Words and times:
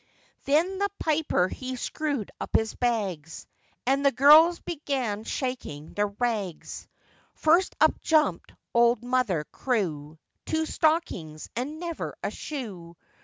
Then 0.45 0.79
the 0.79 0.89
piper 0.97 1.47
he 1.47 1.75
screwed 1.75 2.31
up 2.41 2.55
his 2.55 2.73
bags, 2.73 3.45
And 3.85 4.03
the 4.03 4.11
girls 4.11 4.59
began 4.59 5.23
shaking 5.25 5.93
their 5.93 6.07
rags; 6.07 6.87
First 7.35 7.75
up 7.79 8.01
jumped 8.01 8.51
old 8.73 9.03
Mother 9.03 9.43
Crewe, 9.51 10.17
Two 10.47 10.65
stockings, 10.65 11.51
and 11.55 11.79
never 11.79 12.15
a 12.23 12.31
shoe. 12.31 12.97